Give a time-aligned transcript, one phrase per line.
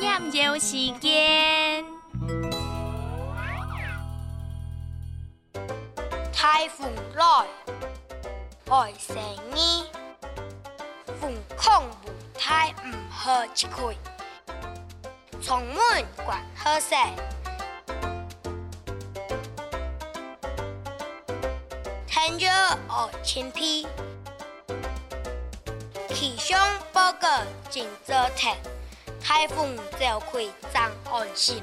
[0.00, 1.84] 飲旧时间。
[6.32, 7.46] 太风来，
[8.74, 9.14] 爱生
[9.54, 9.84] 意，
[11.20, 14.56] 风控舞太唔好一开，
[15.42, 15.76] 窗門
[16.24, 16.96] 關好些，
[22.06, 23.86] 天热學前批，
[26.14, 26.58] 气象
[26.90, 27.28] 报告
[27.70, 28.54] 真糟態。
[29.22, 30.26] 海风撩开
[30.72, 31.60] 长安心。